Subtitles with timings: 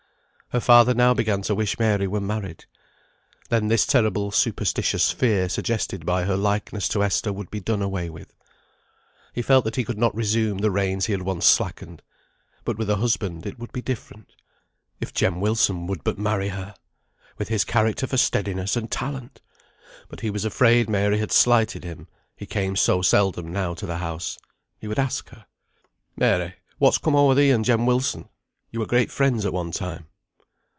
[0.53, 2.65] Her father now began to wish Mary were married.
[3.47, 8.09] Then this terrible superstitious fear suggested by her likeness to Esther would be done away
[8.09, 8.33] with.
[9.31, 12.01] He felt that he could not resume the reins he had once slackened.
[12.65, 14.33] But with a husband it would be different.
[14.99, 16.75] If Jem Wilson would but marry her!
[17.37, 19.39] With his character for steadiness and talent!
[20.09, 23.99] But he was afraid Mary had slighted him, he came so seldom now to the
[23.99, 24.37] house.
[24.81, 25.45] He would ask her.
[26.17, 28.27] "Mary, what's come o'er thee and Jem Wilson?
[28.69, 30.07] Yo were great friends at one time."